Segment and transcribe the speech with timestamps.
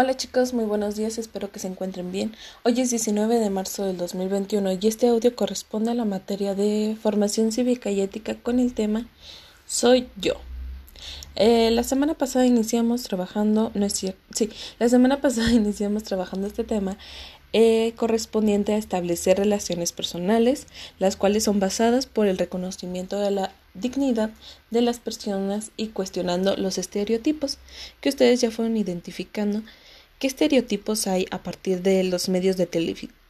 [0.00, 2.32] Hola chicos, muy buenos días, espero que se encuentren bien.
[2.62, 6.96] Hoy es 19 de marzo del 2021 y este audio corresponde a la materia de
[7.02, 9.08] formación cívica y ética con el tema
[9.66, 10.34] Soy yo.
[11.34, 16.46] Eh, la semana pasada iniciamos trabajando, no es cierto, sí, la semana pasada iniciamos trabajando
[16.46, 16.96] este tema
[17.52, 20.68] eh, correspondiente a establecer relaciones personales,
[21.00, 24.30] las cuales son basadas por el reconocimiento de la dignidad
[24.70, 27.58] de las personas y cuestionando los estereotipos
[28.00, 29.62] que ustedes ya fueron identificando
[30.18, 32.66] ¿Qué estereotipos hay a partir de los medios de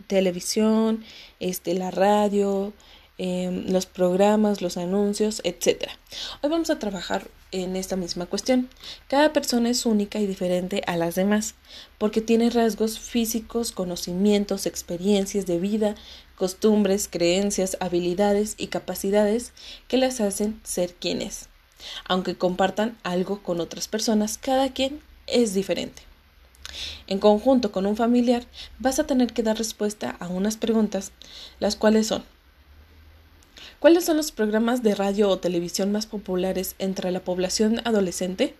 [0.06, 1.04] televisión,
[1.38, 2.72] este, la radio,
[3.18, 5.92] em, los programas, los anuncios, etcétera?
[6.40, 8.70] Hoy vamos a trabajar en esta misma cuestión.
[9.06, 11.56] Cada persona es única y diferente a las demás,
[11.98, 15.94] porque tiene rasgos físicos, conocimientos, experiencias de vida,
[16.36, 19.52] costumbres, creencias, habilidades y capacidades
[19.88, 21.50] que las hacen ser quienes.
[22.06, 26.07] Aunque compartan algo con otras personas, cada quien es diferente.
[27.08, 28.44] En conjunto con un familiar,
[28.78, 31.10] vas a tener que dar respuesta a unas preguntas,
[31.58, 32.22] las cuales son
[33.80, 38.56] ¿Cuáles son los programas de radio o televisión más populares entre la población adolescente?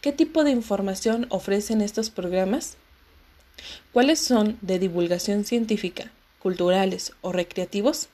[0.00, 2.76] ¿Qué tipo de información ofrecen estos programas?
[3.92, 8.08] ¿Cuáles son de divulgación científica, culturales o recreativos?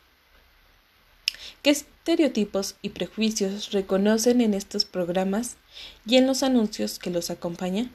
[1.62, 5.56] ¿Qué estereotipos y prejuicios reconocen en estos programas
[6.04, 7.90] y en los anuncios que los acompañan?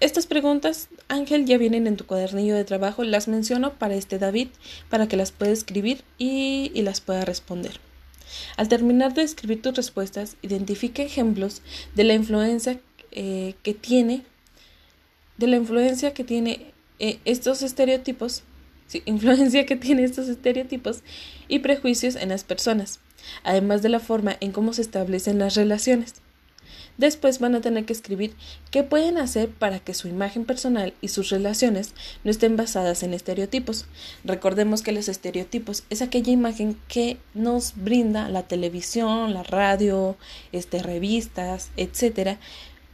[0.00, 3.04] Estas preguntas, Ángel, ya vienen en tu cuadernillo de trabajo.
[3.04, 4.48] Las menciono para este David,
[4.88, 7.78] para que las pueda escribir y, las pueda responder.
[8.56, 11.60] Al terminar de escribir tus respuestas, identifique ejemplos
[11.94, 14.24] de la influencia eh, que tiene,
[15.36, 18.42] de la influencia que tiene eh, estos estereotipos,
[19.04, 21.02] influencia que tiene estos estereotipos
[21.46, 23.00] y prejuicios en las personas,
[23.44, 26.22] además de la forma en cómo se establecen las relaciones.
[27.00, 28.34] Después van a tener que escribir
[28.70, 33.14] qué pueden hacer para que su imagen personal y sus relaciones no estén basadas en
[33.14, 33.86] estereotipos.
[34.22, 40.18] Recordemos que los estereotipos es aquella imagen que nos brinda la televisión, la radio,
[40.52, 42.38] este, revistas, etcétera,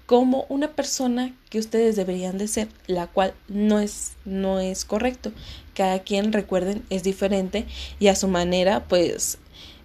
[0.06, 5.32] como una persona que ustedes deberían de ser, la cual no es, no es correcto.
[5.74, 7.66] Cada quien, recuerden, es diferente
[7.98, 9.38] y a su manera, pues,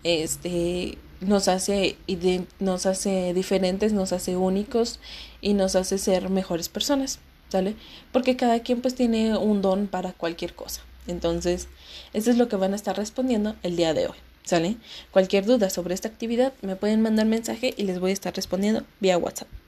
[0.03, 1.97] este, nos hace,
[2.59, 4.99] nos hace diferentes, nos hace únicos
[5.39, 7.75] y nos hace ser mejores personas, ¿sale?
[8.11, 10.81] Porque cada quien pues tiene un don para cualquier cosa.
[11.07, 11.67] Entonces,
[12.13, 14.77] eso es lo que van a estar respondiendo el día de hoy, ¿sale?
[15.11, 18.83] Cualquier duda sobre esta actividad me pueden mandar mensaje y les voy a estar respondiendo
[18.99, 19.60] vía WhatsApp.